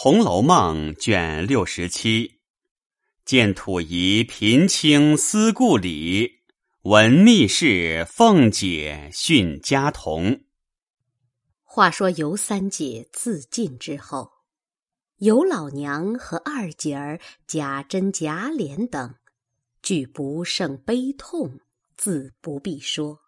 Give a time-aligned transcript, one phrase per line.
[0.00, 2.38] 红楼梦》卷六十七，
[3.24, 6.44] 见土仪贫清思故里，
[6.82, 10.44] 闻密室凤姐训家童。
[11.64, 14.30] 话说尤三姐自尽之后，
[15.16, 17.18] 尤老娘和二姐儿
[17.48, 19.16] 贾珍、贾琏等，
[19.82, 21.58] 俱不胜悲痛，
[21.96, 23.18] 自不必说，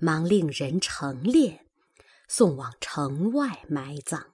[0.00, 1.60] 忙令人成殓，
[2.26, 4.33] 送往城外埋葬。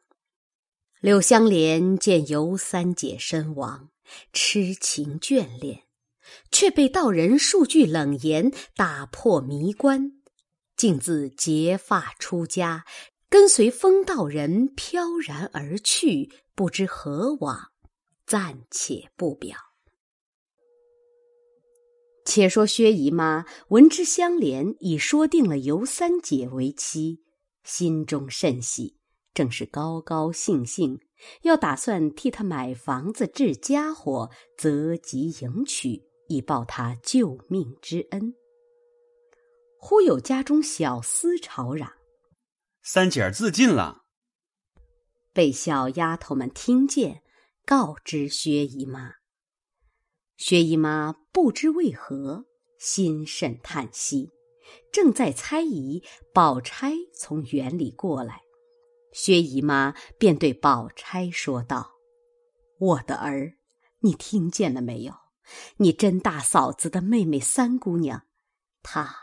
[1.00, 3.88] 柳湘莲见尤三姐身亡，
[4.34, 5.84] 痴情眷恋，
[6.52, 10.12] 却被道人数句冷言打破迷关，
[10.76, 12.84] 竟自结发出家，
[13.30, 17.70] 跟随风道人飘然而去，不知何往，
[18.26, 19.56] 暂且不表。
[22.26, 27.22] 且说薛姨妈闻知香莲已说定了尤三姐为妻，
[27.64, 28.99] 心中甚喜。
[29.40, 31.00] 正是高高兴兴，
[31.44, 38.34] 要打算替他买房子置家伙，择吉迎娶，以报他救命之恩。
[39.78, 41.90] 忽有家中小厮吵嚷
[42.84, 44.02] ：“三姐儿自尽了。”
[45.32, 47.22] 被小丫头们听见，
[47.64, 49.14] 告知薛姨妈。
[50.36, 52.44] 薛姨妈不知为何，
[52.78, 54.28] 心甚叹息，
[54.92, 56.02] 正在猜疑，
[56.34, 58.42] 宝钗从园里过来。
[59.12, 61.92] 薛姨妈便对宝钗说道
[62.78, 63.54] ：“我的儿，
[64.00, 65.12] 你听见了没有？
[65.78, 68.22] 你甄大嫂子的妹妹三姑娘，
[68.82, 69.16] 她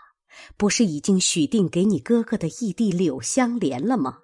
[0.57, 4.19] 不是已经许定给你哥哥的义弟柳香莲了吗？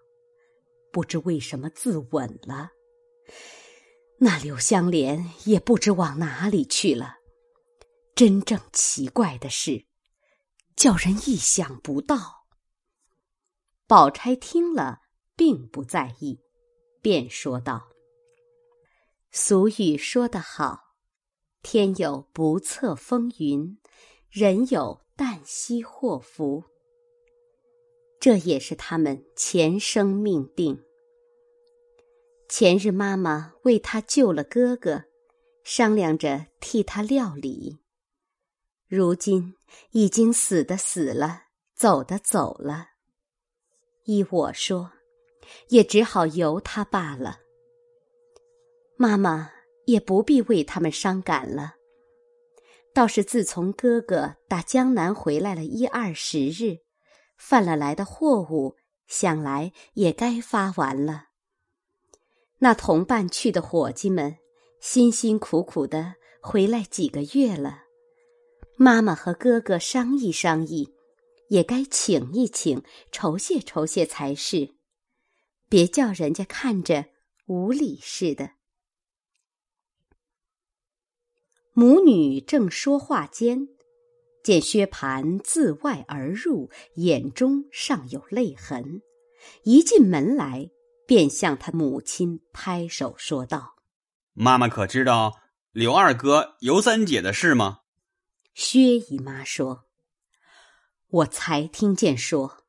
[0.92, 2.72] 不知为什么自刎了。
[4.20, 7.16] 那柳香莲也不知往哪里去了。
[8.14, 9.86] 真正奇怪的是，
[10.76, 12.44] 叫人意想不到。”
[13.88, 15.03] 宝钗听了。
[15.36, 16.40] 并不在意，
[17.02, 17.90] 便说道
[19.32, 20.96] ：“俗语说得好，
[21.62, 23.78] 天有不测风云，
[24.30, 26.64] 人有旦夕祸福。
[28.20, 30.84] 这也是他们前生命定。
[32.48, 35.06] 前日妈妈为他救了哥哥，
[35.64, 37.80] 商量着替他料理。
[38.88, 39.56] 如今
[39.92, 42.90] 已经死的死了，走的走了。
[44.06, 44.92] 依我说。”
[45.70, 47.40] 也只好由他罢了。
[48.98, 49.52] 妈妈
[49.86, 51.76] 也不必为他们伤感了。
[52.94, 56.78] 倒是自从哥哥打江南回来了一二十日，
[57.38, 58.76] 贩了来的货物，
[59.08, 61.30] 想来也该发完了。
[62.60, 64.38] 那同伴去的伙计们，
[64.80, 67.80] 辛辛苦苦的回来几个月了，
[68.78, 70.94] 妈妈和哥哥商议商议，
[71.50, 74.76] 也该请一请，酬谢酬谢才是。
[75.74, 77.08] 别叫人家看着
[77.48, 78.52] 无礼似的。
[81.72, 83.70] 母女正说话间，
[84.44, 89.02] 见薛蟠自外而入，眼中尚有泪痕。
[89.64, 90.70] 一进门来，
[91.08, 93.78] 便向他母亲拍手说道
[94.34, 95.40] ：“妈妈可知道
[95.72, 97.80] 刘二哥、尤三姐的事吗？”
[98.54, 99.86] 薛姨妈说
[101.10, 102.60] ：“我才听见说。”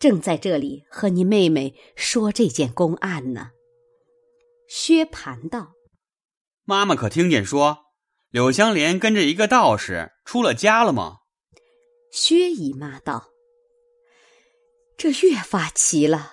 [0.00, 3.50] 正在这里和你妹妹说这件公案呢。
[4.66, 5.74] 薛蟠道
[6.64, 7.80] ：“妈妈可听见说，
[8.30, 11.18] 柳香莲跟着一个道士出了家了吗？”
[12.10, 13.28] 薛姨妈道
[14.96, 16.32] ：“这越发奇了，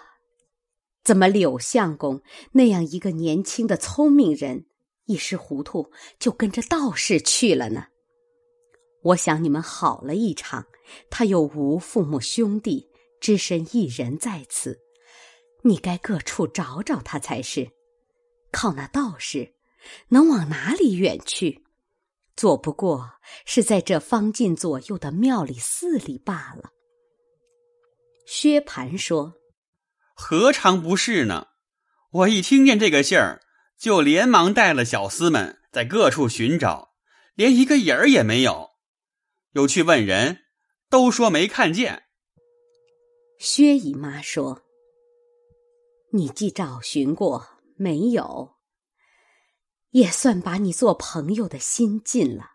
[1.03, 2.21] 怎么柳相公
[2.53, 4.65] 那样一个年轻的聪明人，
[5.07, 7.87] 一时糊涂就跟着道士去了呢？
[9.03, 10.65] 我想你们好了一场，
[11.09, 12.87] 他又无父母兄弟。”
[13.19, 14.79] 只身一人在此，
[15.63, 17.69] 你该各处找找他才是。
[18.51, 19.55] 靠那道士，
[20.09, 21.63] 能往哪里远去？
[22.35, 23.13] 做不过
[23.45, 26.71] 是在这方近左右的庙里寺里罢了。
[28.25, 29.33] 薛蟠说
[30.13, 31.47] ：“何尝不是呢？
[32.11, 33.41] 我一听见这个信儿，
[33.77, 36.93] 就连忙带了小厮们在各处寻找，
[37.35, 38.71] 连一个影儿也没有。
[39.53, 40.45] 又去问人，
[40.89, 42.03] 都说没看见。”
[43.39, 44.63] 薛姨妈说
[46.11, 48.55] ：“你既找寻过没有，
[49.91, 52.53] 也算把你做朋友的心尽了。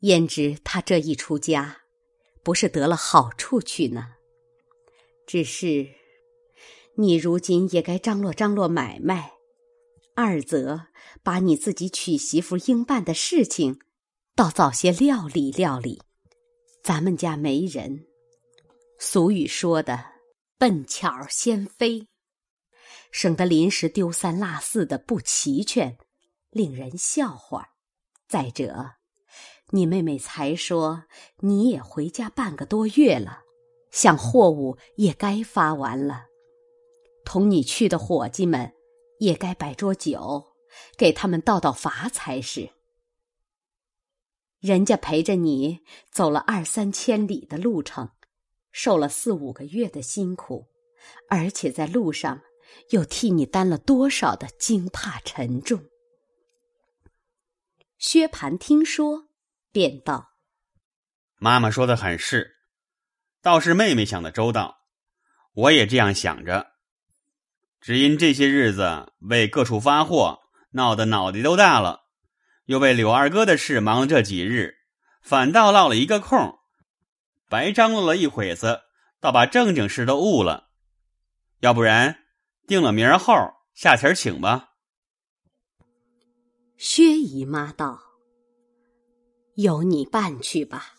[0.00, 1.78] 焉知他这一出家，
[2.44, 4.08] 不是得了好处去呢？
[5.26, 5.88] 只是
[6.98, 9.32] 你如今也该张罗张罗买卖，
[10.14, 10.88] 二则
[11.22, 13.80] 把你自己娶媳妇应办的事情，
[14.34, 16.02] 倒早些料理料理。
[16.84, 18.08] 咱们家没人。”
[19.04, 20.12] 俗语说的
[20.56, 22.06] “笨巧先飞”，
[23.10, 25.98] 省得临时丢三落四的不齐全，
[26.50, 27.70] 令人笑话。
[28.28, 28.92] 再者，
[29.70, 31.06] 你妹妹才说
[31.38, 33.40] 你也回家半个多月了，
[33.90, 36.26] 想货物也该发完了，
[37.24, 38.72] 同你去的伙计们
[39.18, 40.54] 也该摆桌酒，
[40.96, 42.70] 给他们道道罚才是。
[44.60, 45.80] 人家陪着你
[46.12, 48.08] 走了二三千里的路程，
[48.72, 50.66] 受了四五个月的辛苦，
[51.28, 52.40] 而且在路上
[52.90, 55.84] 又替你担了多少的惊怕沉重。
[57.98, 59.28] 薛蟠听说，
[59.70, 60.32] 便道
[61.38, 62.56] ：“妈妈说的很是，
[63.40, 64.78] 倒是妹妹想的周到，
[65.52, 66.72] 我也这样想着。
[67.80, 70.40] 只因这些日子为各处发货，
[70.70, 72.00] 闹得脑袋都大了。”
[72.66, 74.76] 又为柳二哥的事忙了这几日，
[75.20, 76.60] 反倒落了一个空，
[77.52, 78.80] 白张罗了一会子，
[79.20, 80.70] 倒把正经事都误了。
[81.60, 82.24] 要不然，
[82.66, 83.34] 定了明儿后
[83.74, 84.70] 下钱请吧。
[86.78, 88.00] 薛姨妈道
[89.56, 90.94] ：“由你办去吧。”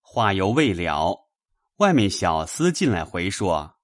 [0.00, 1.28] 话犹未了，
[1.76, 3.76] 外面小厮进来回说。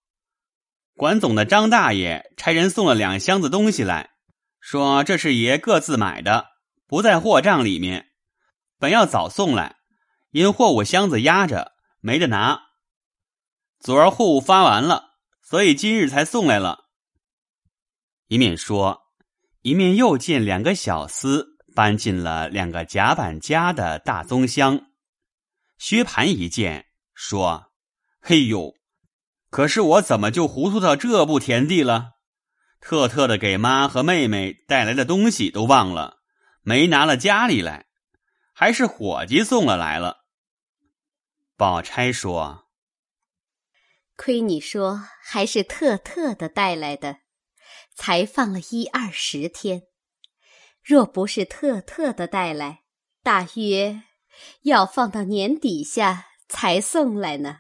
[0.95, 4.13] 管总的张大爷差人送了两箱子东西来，
[4.59, 6.52] 说这是爷各自买的，
[6.93, 8.11] 不在货账里面。
[8.79, 9.77] 本要早送来，
[10.33, 12.65] 因货物箱子压着，没得拿。
[13.81, 16.91] 昨儿货物发完了，所以今日才送来了。
[18.27, 19.05] 一面说，
[19.63, 24.91] 一面又见两个小厮搬进了两个甲板夹的大棕箱。
[25.79, 27.73] 薛蟠一见，说
[28.21, 28.75] ：“嘿呦！”
[29.49, 32.11] 可是我怎么就糊涂到这步田地了？
[32.83, 36.19] 特特的给妈和妹妹带来的东西都忘了，
[36.63, 37.87] 没拿了家里来，
[38.53, 40.25] 还是伙计送了来了。
[41.57, 42.69] 宝钗说
[44.17, 47.19] ：“亏你说还是特特的带来的，
[47.95, 49.83] 才放了一二十天。
[50.83, 52.83] 若不是特特的带来，
[53.23, 54.03] 大约
[54.63, 57.59] 要放到年底下才送来呢。”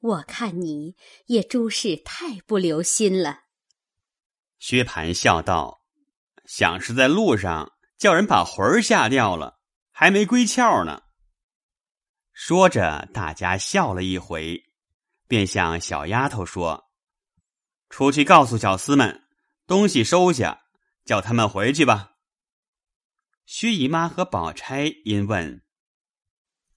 [0.00, 3.40] 我看你也诸事太不留心了。
[4.58, 5.82] 薛蟠笑道
[6.46, 9.60] ：“想是在路上叫人把魂儿吓掉了，
[9.92, 11.02] 还没归窍呢。”
[12.34, 14.60] 说着，大家笑了一回，
[15.28, 16.90] 便向小丫头说
[17.90, 19.22] ：“出去告诉小厮们，
[19.66, 20.62] 东西收下，
[21.04, 22.14] 叫他们回去吧。”
[23.46, 25.62] 薛姨妈和宝钗因问：“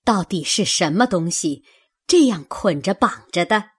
[0.05, 1.65] 到底是什么东西？”
[2.05, 3.71] 这样捆着绑着的，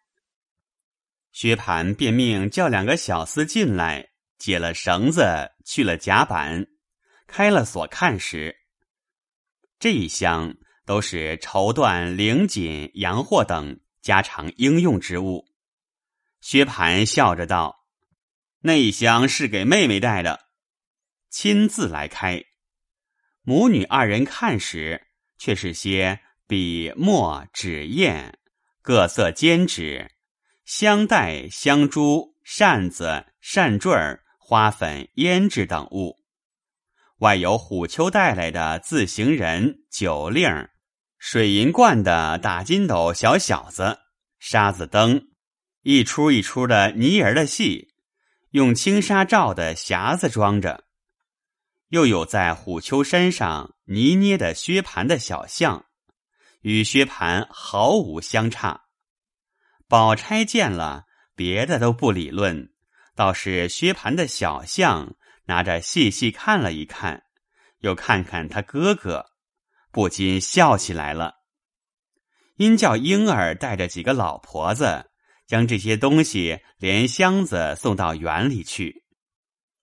[1.30, 6.66] 薛蟠便命叫两个小厮进来，解了绳子，去了甲板，
[7.26, 8.56] 开了锁，看时，
[9.78, 15.46] 这一箱都是绸缎、绫锦、洋货等家常应用之物。
[16.40, 17.86] 薛蟠笑着道
[18.62, 20.48] ：“那一箱是给妹妹带的，
[21.30, 22.44] 亲自来开。”
[23.42, 26.20] 母女二人看时，却是些。
[26.46, 28.38] 笔墨纸砚，
[28.82, 30.10] 各色笺纸，
[30.66, 36.22] 香袋、香珠、扇子、扇坠儿、花粉、胭脂等物，
[37.18, 40.68] 外有虎丘带来的自行人、酒令、
[41.18, 43.98] 水银罐的打金斗、小小子、
[44.38, 45.28] 沙子灯，
[45.82, 47.94] 一出一出的泥人的戏，
[48.50, 50.84] 用轻纱罩的匣子装着，
[51.88, 55.86] 又有在虎丘山上泥捏的薛蟠的小像。
[56.62, 58.84] 与薛蟠毫无相差。
[59.86, 61.04] 宝钗见了，
[61.36, 62.70] 别的都不理论，
[63.14, 65.14] 倒是薛蟠的小象
[65.46, 67.24] 拿着细细看了一看，
[67.78, 69.26] 又看看他哥哥，
[69.90, 71.34] 不禁笑起来了。
[72.56, 75.10] 因叫婴儿带着几个老婆子，
[75.46, 79.04] 将这些东西连箱子送到园里去，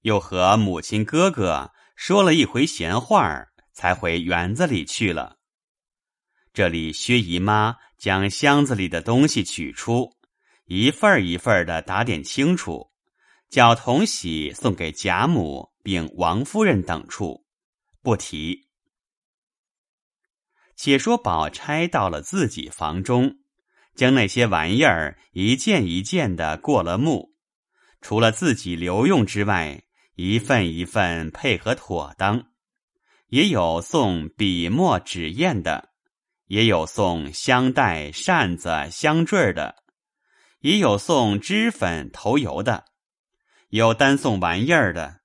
[0.01, 5.37] 又和母亲哥哥说了一回闲话才回园子里去了。
[6.53, 10.17] 这里，薛姨妈将箱子里的东西取出，
[10.65, 12.90] 一份一份的打点清楚，
[13.51, 17.45] 叫同喜送给贾母并王夫人等处，
[18.01, 18.69] 不提。
[20.77, 23.39] 且说宝钗到了自己房中，
[23.93, 27.35] 将那些玩意儿一件一件的过了目，
[27.99, 29.83] 除了自己留用之外，
[30.15, 32.47] 一份一份配合妥当，
[33.27, 35.89] 也有送笔墨纸砚的。
[36.47, 39.83] 也有送香袋、扇子、香坠的，
[40.59, 42.90] 也有送脂粉、头油的，
[43.71, 45.21] 有单送玩意儿的。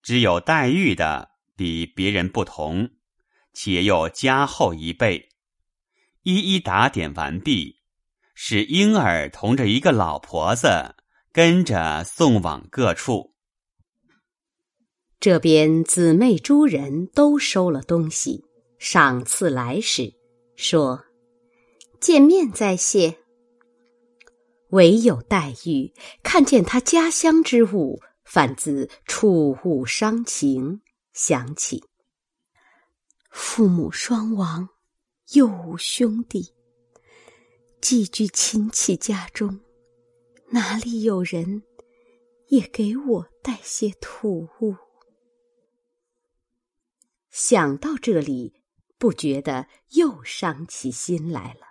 [0.00, 2.90] 只有黛玉的比别人不同，
[3.52, 5.28] 且又加厚一倍，
[6.22, 7.80] 一一打点完毕，
[8.34, 10.94] 使婴儿同着一个老婆子
[11.32, 13.34] 跟着送往各处。
[15.18, 18.44] 这边姊妹诸人都收了东西，
[18.78, 20.14] 赏赐来使，
[20.56, 21.04] 说
[22.00, 23.18] ：“见面再谢。”
[24.70, 30.80] 唯有黛玉看见他家乡之物，反自触物伤情，
[31.12, 31.84] 想起
[33.30, 34.68] 父母双亡，
[35.32, 36.54] 又无兄弟，
[37.80, 39.60] 寄居亲戚家中，
[40.50, 41.62] 哪里有人
[42.48, 44.76] 也给我带些土物？
[47.30, 48.62] 想到这里，
[48.98, 51.69] 不觉得又伤起心来了。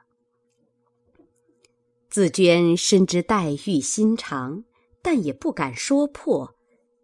[2.09, 4.63] 紫娟深知黛玉心肠，
[5.03, 6.55] 但也不敢说破，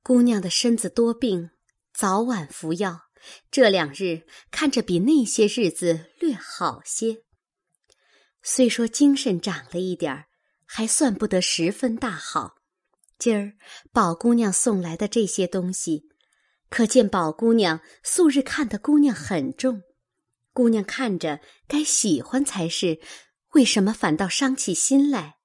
[0.03, 1.51] 姑娘的身子多病，
[1.93, 3.03] 早晚服药，
[3.51, 7.25] 这两日看着比那些日子略好些。
[8.43, 10.29] 虽说精神长了一点儿，
[10.65, 12.55] 还算不得十分大好。
[13.19, 13.53] 今儿
[13.93, 16.09] 宝姑娘送来的这些东西，
[16.71, 19.83] 可见宝姑娘素日看的姑娘很重。”
[20.59, 22.99] 姑娘看着该喜欢才是，
[23.53, 25.37] 为什么反倒伤起心来？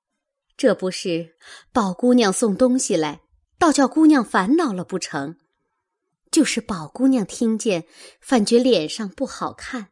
[0.58, 1.36] 这不是
[1.72, 3.22] 宝姑娘送东西来，
[3.60, 5.38] 倒叫姑娘烦恼了不成？
[6.32, 7.86] 就是宝姑娘听见，
[8.20, 9.89] 反觉脸上不好看。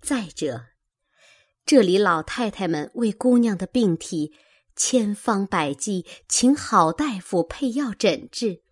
[0.00, 0.68] 再者，
[1.66, 4.32] 这里老太太们为姑娘的病体
[4.74, 8.62] 千方百计，请好大夫配药诊治，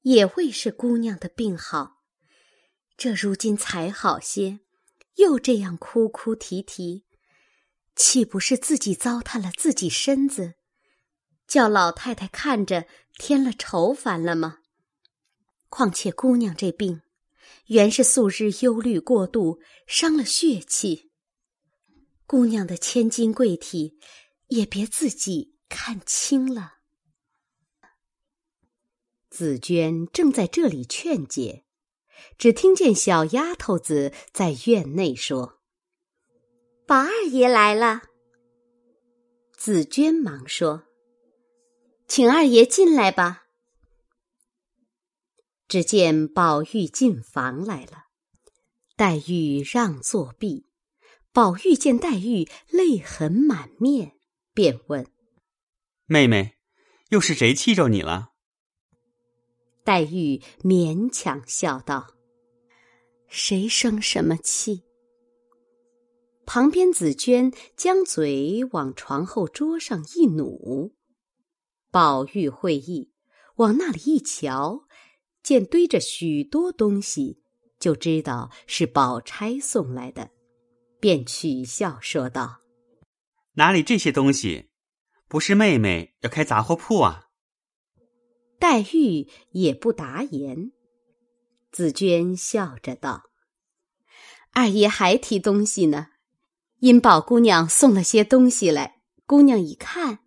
[0.00, 1.98] 也为是姑娘的病好。
[2.96, 4.60] 这如今才好些。
[5.20, 7.04] 又这样哭哭啼啼，
[7.94, 10.54] 岂不是自己糟蹋了自己身子，
[11.46, 12.86] 叫老太太看着
[13.18, 14.60] 添了愁烦了吗？
[15.68, 17.02] 况且姑娘这病，
[17.66, 21.10] 原是素日忧虑过度，伤了血气。
[22.26, 23.98] 姑娘的千金贵体，
[24.48, 26.78] 也别自己看轻了。
[29.28, 31.66] 紫娟正在这里劝解。
[32.38, 35.60] 只听见小丫头子在院内说
[36.86, 38.02] ：“宝二爷来了。”
[39.52, 40.84] 紫娟忙说
[42.08, 43.44] ：“请二爷进来吧。”
[45.68, 48.06] 只见宝玉进房来了，
[48.96, 50.66] 黛玉让座毕。
[51.32, 54.16] 宝玉见黛玉泪痕满面，
[54.52, 55.06] 便问
[56.06, 56.56] ：“妹妹，
[57.10, 58.29] 又是谁气着你了？”
[59.84, 62.14] 黛玉勉强笑道
[63.28, 64.82] ：“谁生什么气？”
[66.44, 70.92] 旁边紫娟将嘴往床后桌上一努，
[71.90, 73.12] 宝玉会意，
[73.56, 74.82] 往那里一瞧，
[75.42, 77.40] 见堆着许多东西，
[77.78, 80.30] 就知道是宝钗送来的，
[80.98, 82.60] 便取笑说道
[83.54, 84.70] ：“哪里这些东西？
[85.28, 87.28] 不是妹妹要开杂货铺啊？”
[88.60, 90.70] 黛玉也不答言，
[91.72, 93.30] 紫娟笑着道
[94.52, 96.08] ：“二爷还提东西呢，
[96.80, 100.18] 因宝姑娘送了些东西来，姑娘一看，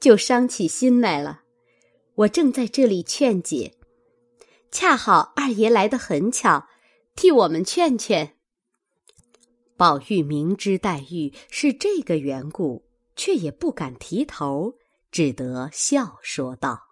[0.00, 1.42] 就伤起心来了。
[2.16, 3.76] 我正在这里劝解，
[4.72, 6.66] 恰好二爷来的很巧，
[7.14, 8.36] 替我们劝劝。”
[9.78, 12.84] 宝玉明知黛玉是这个缘故，
[13.14, 14.74] 却也不敢提头，
[15.12, 16.89] 只得笑说道。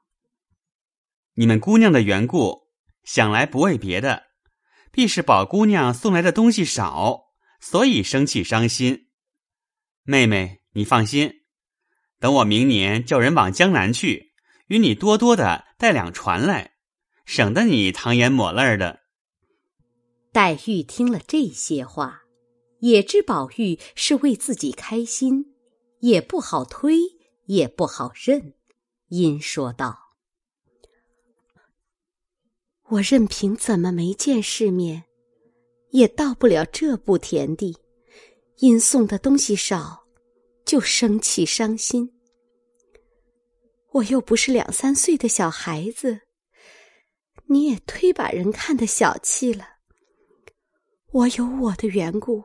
[1.39, 2.67] 你们姑娘的缘故，
[3.05, 4.25] 想来不为别的，
[4.91, 7.29] 必是宝姑娘送来的东西少，
[7.61, 9.07] 所以生气伤心。
[10.03, 11.33] 妹妹，你放心，
[12.19, 14.33] 等我明年叫人往江南去，
[14.67, 16.73] 与你多多的带两船来，
[17.25, 18.99] 省得你淌眼抹泪的。
[20.33, 22.23] 黛玉听了这些话，
[22.81, 25.55] 也知宝玉是为自己开心，
[26.01, 26.97] 也不好推，
[27.47, 28.55] 也不好认，
[29.11, 30.08] 因说道。
[32.91, 35.05] 我任凭怎么没见世面，
[35.91, 37.77] 也到不了这步田地。
[38.61, 40.05] 因送的东西少，
[40.65, 42.11] 就生气伤心。
[43.93, 46.23] 我又不是两三岁的小孩子，
[47.47, 49.65] 你也忒把人看得小气了。
[51.13, 52.43] 我有我的缘故，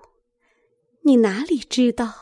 [1.01, 2.13] 你哪里知道？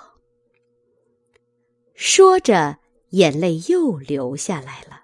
[1.93, 2.77] 说着，
[3.09, 5.00] 眼泪又流下来了。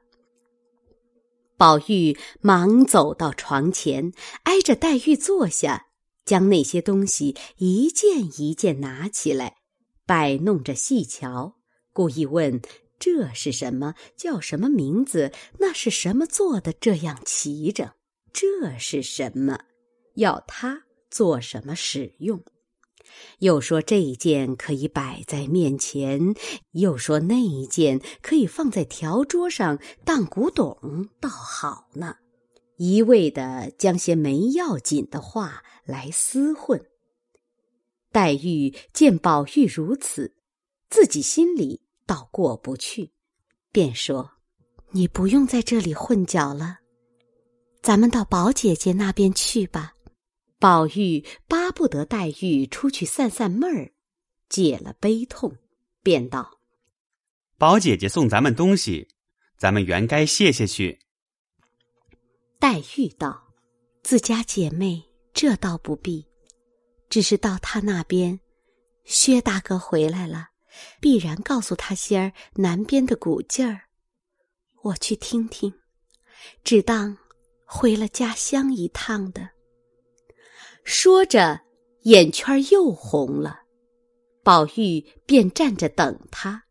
[1.58, 5.88] 宝玉忙走到床前，挨着黛玉坐下，
[6.24, 9.58] 将那些东西一件一件拿起来，
[10.06, 11.56] 摆弄着细瞧，
[11.94, 12.62] 故意问
[13.00, 13.96] ：“这是什么？
[14.16, 15.32] 叫什么名字？
[15.58, 16.72] 那是什么做的？
[16.74, 17.90] 这样齐整？
[18.32, 19.60] 这是什么？”
[20.14, 22.44] 要他做什么使用。
[23.40, 26.34] 又说这一件可以摆在面前，
[26.72, 32.16] 又说那一件可以放在条桌上当古董，倒好呢。
[32.78, 36.80] 一味的将些没要紧的话来厮混。
[38.12, 40.34] 黛玉见宝玉如此，
[40.90, 43.12] 自己心里倒过不去，
[43.72, 44.30] 便说
[44.92, 46.78] ：“你不用在这里混搅了，
[47.82, 49.92] 咱们到宝姐姐那边去吧。”
[50.60, 53.92] 宝玉巴不得黛玉出去散散闷儿，
[54.50, 55.56] 解了悲痛，
[56.02, 56.60] 便道
[57.60, 59.08] ：“宝姐姐送咱们东西，
[59.56, 61.00] 咱们原该谢谢去。”
[62.58, 63.54] 黛玉道
[64.02, 66.26] ：“自家姐妹，这倒不必，
[67.08, 68.40] 只是到他那边，
[69.04, 70.50] 薛大哥回来了，
[71.00, 73.82] 必然告诉他些儿南边的古劲儿，
[74.82, 75.72] 我去听听，
[76.64, 77.16] 只当
[77.64, 79.52] 回了家乡一趟的。”
[80.90, 81.64] 说着，
[82.04, 83.64] 眼圈又红了。
[84.42, 86.64] 宝玉便站着等他。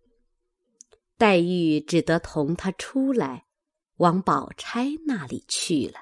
[1.19, 3.45] 黛玉只得同他出来，
[3.99, 6.01] 往宝钗那里去了。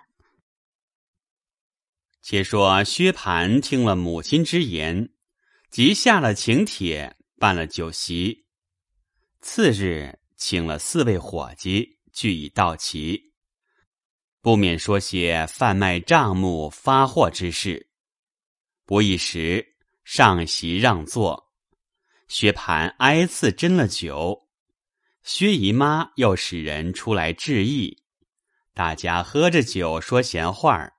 [2.23, 5.13] 且说薛蟠听了母亲之言，
[5.69, 8.47] 即下了请帖，办了酒席。
[9.41, 13.33] 次日，请了四位伙计，俱已到齐，
[14.41, 17.91] 不免说些贩卖账目、发货之事。
[18.87, 21.51] 不一时，上席让座，
[22.29, 24.47] 薛蟠挨次斟了酒，
[25.23, 28.03] 薛姨妈又使人出来致意，
[28.75, 30.93] 大家喝着酒说闲话儿。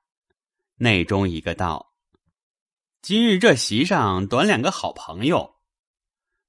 [0.77, 1.94] 内中一个道
[3.04, 5.58] ：“今日这席上短两个好朋友。”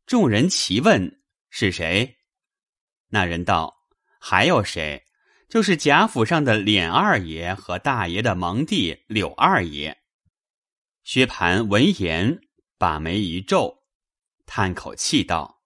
[0.06, 2.16] 众人齐问是谁，
[3.08, 3.76] 那人道
[4.18, 5.04] ：“还有谁？
[5.50, 9.94] 就是贾府上的琏二爷和大爷的蒙弟柳二爷。”
[11.06, 12.40] 薛蟠闻言，
[12.78, 13.84] 把眉一皱，
[14.44, 15.62] 叹口气道：“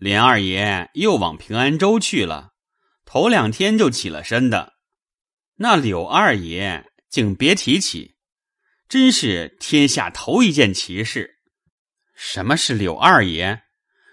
[0.00, 2.54] 连二爷又往平安州去了，
[3.04, 4.72] 头两天就起了身的。
[5.56, 8.16] 那柳二爷竟别提起，
[8.88, 11.42] 真是天下头一件奇事。
[12.14, 13.64] 什么是柳二爷？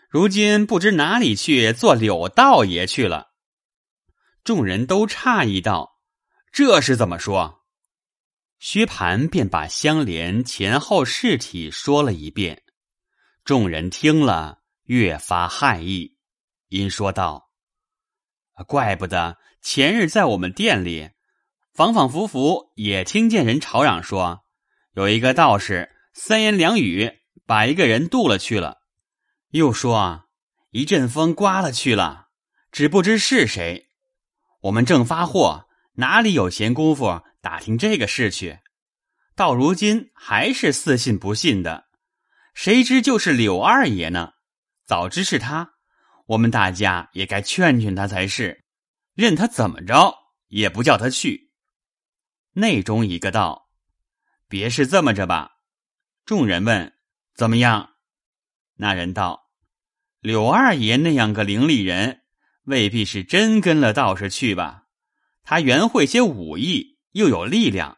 [0.10, 3.30] 如今不知哪里去做柳道爷去了。”
[4.44, 6.02] 众人都诧异道
[6.52, 7.62] ：“这是怎么说？”
[8.64, 12.64] 薛蟠便把香莲前后事体说了一遍，
[13.44, 16.16] 众人听了越发骇意，
[16.70, 17.50] 因说道
[18.66, 21.10] ：“怪不得前日在我们店里，
[21.74, 24.46] 仿仿佛佛也听见人吵嚷说，
[24.94, 28.78] 有一个道士三言两语把一个人渡了去了，
[29.50, 30.30] 又说
[30.72, 32.30] 一阵风刮了去了，
[32.72, 33.90] 只不知是谁。
[34.62, 38.60] 我们正发货，哪里有闲工夫？”打听这个事去，
[39.36, 41.88] 到如今还是似信不信的。
[42.54, 44.36] 谁知就是柳二爷呢？
[44.86, 45.74] 早知是他，
[46.28, 48.64] 我们大家也该劝劝他才是。
[49.14, 50.16] 任他怎么着，
[50.48, 51.52] 也不叫他去。
[52.54, 53.70] 内中一个道
[54.48, 55.58] ：“别是这么着吧？”
[56.24, 56.94] 众人问
[57.36, 57.96] ：“怎么样？”
[58.80, 59.52] 那人道
[60.22, 62.22] ：“柳二爷那样个伶俐人，
[62.64, 64.86] 未必是真跟了道士去吧？
[65.44, 67.98] 他原会些武艺。”又有力量，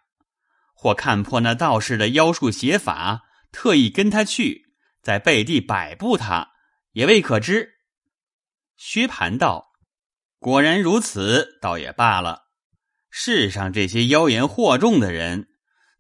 [0.74, 6.52] 或看破那道士的妖术邪法，特意跟他去，在背地摆布他，
[6.92, 7.80] 也未可知。
[8.76, 9.74] 薛蟠道
[10.40, 12.50] ：“果然如此，倒也罢了。
[13.10, 15.48] 世上这些妖言惑众的人，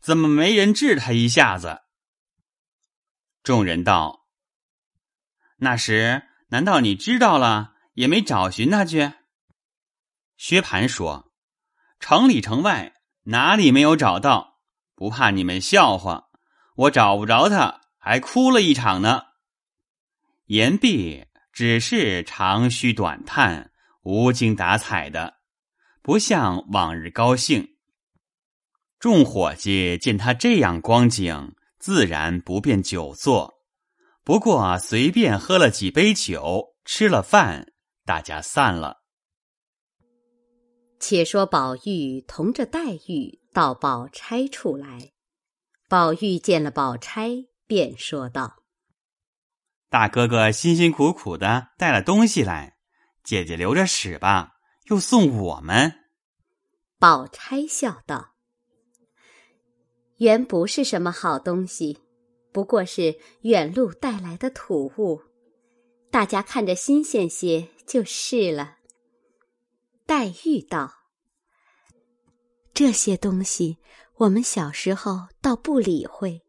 [0.01, 1.83] 怎么没人治他一下子？”
[3.43, 4.27] 众人道
[5.57, 9.13] ：“那时难道你知道了，也没找寻他去？”
[10.35, 11.31] 薛蟠说
[12.01, 12.91] ：“城里城外。”
[13.25, 14.59] 哪里没有找到？
[14.95, 16.29] 不怕你们笑话，
[16.75, 19.23] 我找不着他，还哭了一场呢。
[20.45, 23.71] 言毕，只是长吁短叹，
[24.03, 25.35] 无精打采的，
[26.01, 27.75] 不像往日高兴。
[28.99, 33.55] 众伙计见他这样光景，自然不便久坐，
[34.23, 37.73] 不过随便喝了几杯酒，吃了饭，
[38.05, 39.04] 大家散了。
[40.99, 45.11] 且说宝玉同着黛玉到宝钗处来，
[45.87, 48.63] 宝玉见了宝钗，便说道
[49.89, 52.77] ：“大哥哥辛辛苦苦的带了东西来，
[53.23, 54.53] 姐姐留着使吧，
[54.85, 56.05] 又送我们。”
[56.97, 58.33] 宝钗笑道
[60.17, 61.99] ：“原不是什么好东西，
[62.51, 65.21] 不过是远路带来的土物，
[66.09, 68.74] 大家看着新鲜些就是了。”
[70.07, 70.93] 黛玉道
[72.75, 73.79] ：“这些东西
[74.17, 76.43] 我们小时候倒不理会，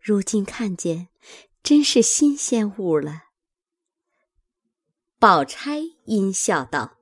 [0.00, 1.08] 如今看见，
[1.64, 3.24] 真是新鲜物了。”
[5.18, 6.96] 宝钗阴笑道：“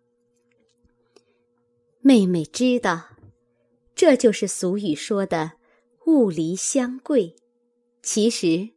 [2.01, 3.11] 妹妹知道，
[3.95, 5.53] 这就是俗语说的
[6.07, 7.37] ‘物离相贵’，
[8.03, 8.71] 其实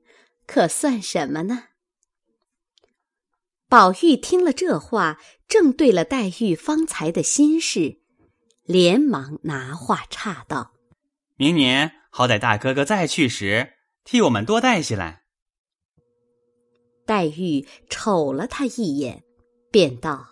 [0.46, 1.70] 可算什么呢？”
[3.74, 7.98] 宝玉听了这话，正对了黛玉方才的心事，
[8.66, 10.74] 连忙拿话岔道
[11.38, 15.24] ：“明年好歹大哥哥再去时，替我们多带些来。”
[17.08, 19.24] 黛玉瞅了他一眼。
[19.72, 20.28] 便道：“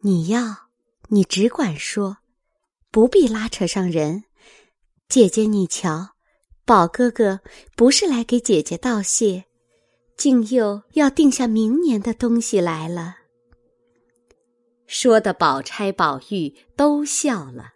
[0.00, 0.70] 你要，
[1.08, 2.16] 你只管说，
[2.90, 4.24] 不必拉扯上人。
[5.10, 6.12] 姐姐，你瞧，
[6.64, 7.40] 宝哥哥
[7.76, 9.44] 不是来给姐姐道谢，
[10.16, 13.16] 竟又要定下明年的东西来了。”
[14.86, 17.72] 说的宝钗、宝玉都笑了。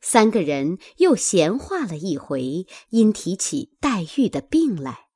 [0.00, 5.08] 三个人又闲话了一回，因提起黛玉的病来，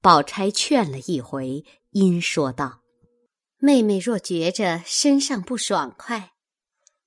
[0.00, 1.64] 宝钗劝了一回。
[1.90, 2.82] 因说道
[3.58, 6.32] ：“妹妹若觉着身上不爽快，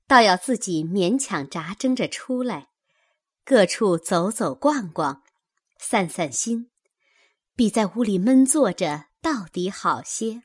[0.07, 2.69] 倒要自己勉强扎挣着出来，
[3.45, 5.21] 各处走走逛逛，
[5.77, 6.69] 散散心，
[7.59, 10.43] 比在屋里闷坐着到底好些。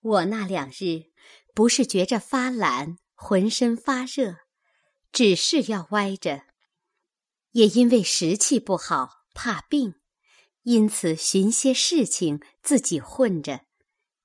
[0.00, 1.12] 我那两日
[1.54, 4.38] 不是觉着发懒，浑身发热，
[5.12, 6.42] 只是要歪着，
[7.52, 9.94] 也因为时气不好，怕病。”
[10.66, 13.60] 因此寻些事情自己混着，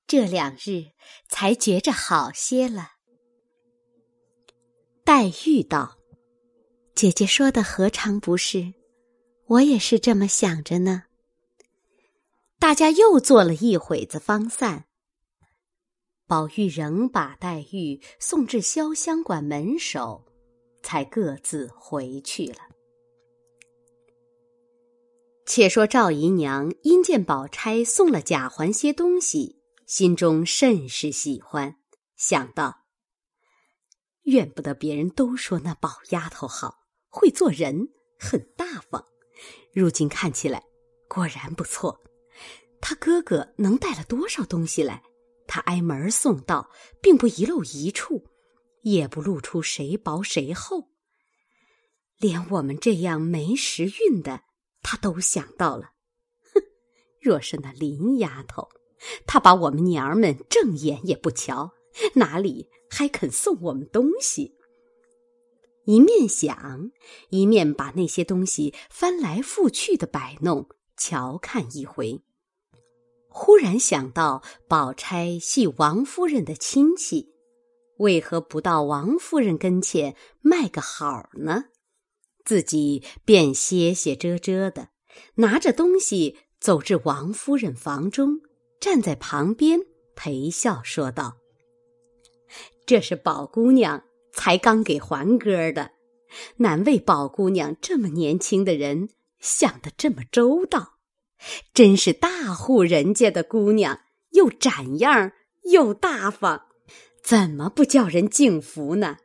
[0.08, 0.86] 这两日
[1.28, 2.94] 才觉着好些了。
[5.04, 5.98] 黛玉道
[6.96, 8.74] ：“姐姐说的何尝不是？
[9.46, 11.04] 我也是这么想着呢。”
[12.62, 14.84] 大家又坐了一会子，方散。
[16.28, 20.24] 宝玉仍把黛玉送至潇湘馆门首，
[20.80, 22.58] 才各自回去了。
[25.44, 31.74] 且说赵姨娘因见宝钗送了贾环些东西，心中甚是喜欢，
[32.14, 32.84] 想到：
[34.22, 36.76] 怨不得别人都说那宝丫头好，
[37.08, 37.88] 会做人，
[38.20, 39.04] 很大方。
[39.74, 40.62] 如今看起来，
[41.08, 41.98] 果然不错。
[42.82, 45.02] 他哥哥能带了多少东西来，
[45.46, 46.68] 他挨门送到，
[47.00, 48.26] 并不遗漏一处，
[48.82, 50.90] 也不露出谁薄谁厚。
[52.18, 54.42] 连我们这样没时运的。
[54.84, 55.92] 他都想到了，
[56.52, 56.60] 哼！
[57.22, 58.68] 若是那林丫头，
[59.28, 61.72] 她把我们娘儿们正眼也不瞧，
[62.14, 64.56] 哪里还肯送我们东西？
[65.84, 66.90] 一面想，
[67.30, 72.20] 一面把那些东西翻来覆去的摆弄，瞧看一回。
[73.32, 77.32] 忽然想到，宝钗系王夫人的亲戚，
[77.98, 81.64] 为何不到王夫人跟前卖个好呢？
[82.44, 84.88] 自己便歇歇遮遮的，
[85.36, 88.40] 拿着东西走至王夫人房中，
[88.80, 89.80] 站在旁边
[90.14, 91.36] 陪笑说道
[92.84, 95.92] ：“这是宝姑娘才刚给还哥的，
[96.56, 100.91] 难为宝姑娘这么年轻的人想得这么周到，
[101.74, 104.00] 真是大户人家的姑娘，
[104.30, 105.32] 又展样
[105.72, 106.62] 又大方，
[107.22, 109.18] 怎么不叫人敬服呢？”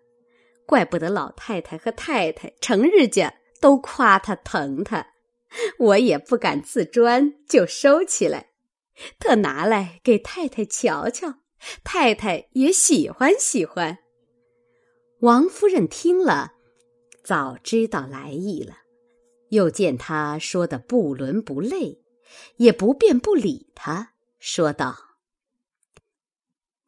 [0.68, 5.08] 怪不得老太太和太太成日家都夸她疼她，
[5.80, 8.50] 我也不敢自专，就收起来，
[9.18, 11.36] 特拿来给太太瞧瞧，
[11.86, 14.00] 太太也喜欢喜欢。
[15.22, 16.52] 王夫人听了，
[17.24, 18.80] 早知道来意了，
[19.50, 22.02] 又见她说的不伦不类，
[22.58, 24.98] 也不便不理他，说道：“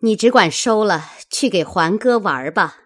[0.01, 2.83] 你只管收了，去给环哥玩吧。”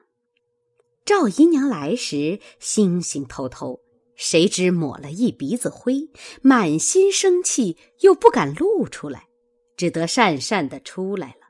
[1.06, 3.82] 赵姨娘来时，星星偷偷，
[4.16, 6.10] 谁知抹了一鼻子灰，
[6.42, 9.28] 满心生气，又不敢露出来，
[9.76, 11.48] 只得讪讪的出来了。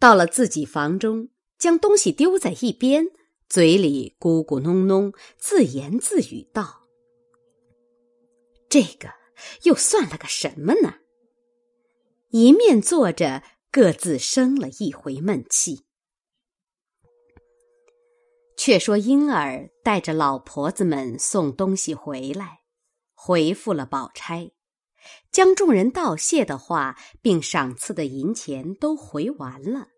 [0.00, 3.06] 到了自己房中，将东西丢在一边，
[3.48, 6.88] 嘴里咕咕哝哝，自言自语道
[8.68, 9.08] ：“这个
[9.62, 10.96] 又算了个什么呢？”
[12.30, 15.84] 一面坐着，各自生了一回闷气。
[18.56, 22.60] 却说婴儿带着老婆子们送东西回来，
[23.14, 24.52] 回复了宝钗，
[25.30, 29.88] 将众人道谢的话，并赏赐的银钱都回完了，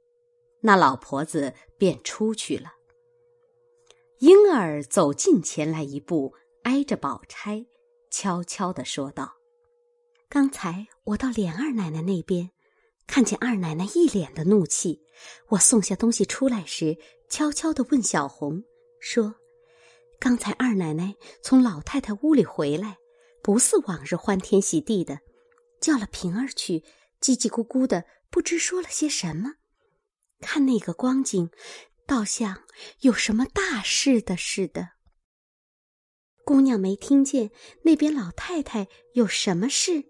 [0.63, 2.73] 那老婆子便出去了。
[4.21, 7.67] 婴儿走近前来一步，挨着宝钗，
[8.19, 9.31] 悄悄的说道
[10.31, 12.51] ：“刚才我到琏二奶奶那边。”
[13.07, 15.03] 看见二奶奶一脸的怒气，
[15.49, 16.97] 我送下东西出来时，
[17.29, 18.65] 悄悄地问小红
[19.01, 19.35] 说
[20.19, 22.97] ：“刚才二奶奶从老太太屋里回来，
[23.43, 25.21] 不似往日欢天喜地的，
[25.79, 26.83] 叫了平儿去，
[27.21, 29.57] 叽叽咕咕的，不知说了些什么。
[30.41, 31.51] 看那个光景，
[32.07, 32.63] 倒像
[33.01, 34.96] 有什么大事的似的。
[36.47, 37.51] 姑娘没听见
[37.83, 40.05] 那边老太太有什么事。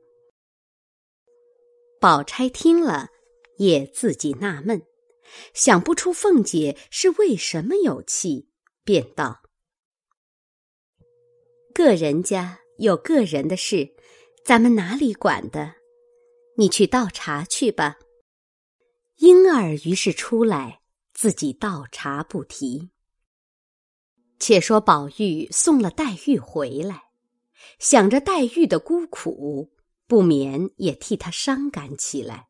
[1.99, 3.09] 宝钗听了，
[3.57, 4.83] 也自己纳闷，
[5.55, 8.51] 想不出凤姐是为什么有气，
[8.85, 9.41] 便道。
[11.73, 13.97] 个人家有个人的事，
[14.45, 15.77] 咱们哪里管的？
[16.59, 17.97] 你去倒茶去吧。
[19.21, 20.83] 莺儿于是出来，
[21.15, 22.91] 自己倒茶不提。
[24.39, 27.05] 且说宝玉送了黛玉回来，
[27.79, 29.73] 想着黛玉的孤苦，
[30.07, 32.49] 不免也替她伤感起来，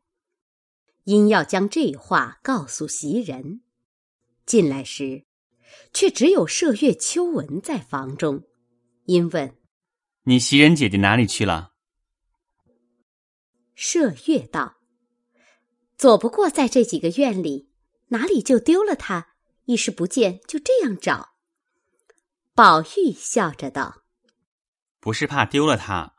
[1.05, 3.61] 因要将这话告诉袭人。
[4.45, 5.25] 进来时，
[5.93, 8.43] 却只有麝月、秋纹在房中。
[9.05, 9.55] 因问
[10.23, 11.71] ：“你袭人姐姐哪里去了？”
[13.77, 14.77] 麝月道
[15.97, 17.69] ：“左不过在这几个院里，
[18.09, 19.35] 哪里就丢了她？
[19.65, 21.35] 一时不见，就这样找。”
[22.57, 24.01] 宝玉笑着道
[24.99, 26.15] ：“不是怕丢了她，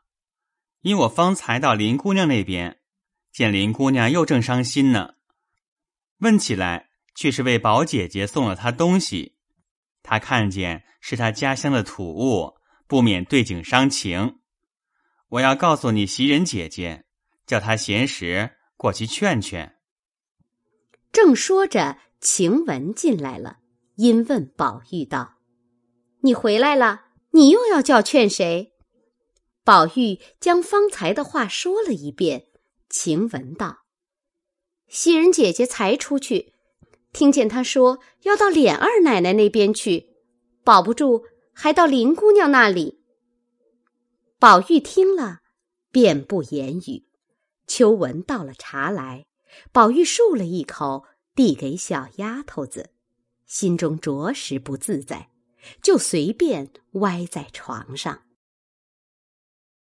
[0.83, 2.79] 因我方才到林姑娘那边，
[3.29, 5.15] 见林姑娘又正伤心呢。
[6.19, 9.35] 问起来，却是为宝姐姐送了她东西，
[10.01, 14.39] 她看见是她家乡的土物。”不免对景伤情，
[15.27, 17.03] 我要告诉你袭人姐姐，
[17.45, 19.77] 叫她闲时过去劝劝。
[21.11, 23.59] 正说着，晴雯进来了，
[23.95, 25.35] 因问宝玉道
[26.21, 28.73] ：“你回来了，你又要叫劝谁？”
[29.63, 32.47] 宝玉将方才的话说了一遍。
[32.89, 33.79] 晴雯道
[34.87, 36.53] ：“袭人姐姐才出去，
[37.13, 40.15] 听见她说要到琏二奶奶那边去，
[40.63, 41.25] 保不住。”
[41.61, 43.01] 还到林姑娘那里，
[44.39, 45.39] 宝玉听了，
[45.91, 47.03] 便不言语。
[47.67, 49.25] 秋纹倒了茶来，
[49.73, 51.03] 宝玉漱了一口，
[51.35, 52.91] 递给小丫头子，
[53.45, 55.31] 心中着实不自在，
[55.81, 58.21] 就随便歪在床上。